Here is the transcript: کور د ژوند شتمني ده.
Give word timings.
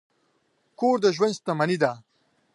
کور 0.79 0.95
د 1.03 1.05
ژوند 1.15 1.33
شتمني 1.37 1.77
ده. 1.83 1.91